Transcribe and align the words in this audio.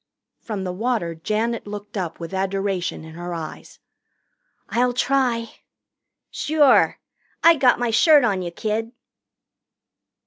From 0.39 0.63
the 0.63 0.71
water 0.73 1.13
Janet 1.13 1.67
looked 1.67 1.95
up 1.95 2.19
with 2.19 2.33
adoration 2.33 3.03
in 3.03 3.13
her 3.13 3.35
eyes. 3.35 3.77
"I'll 4.69 4.93
try." 4.93 5.57
"Sure. 6.31 6.97
I 7.43 7.55
got 7.55 7.77
my 7.77 7.91
shirt 7.91 8.23
on 8.23 8.41
you, 8.41 8.49
kid." 8.49 8.93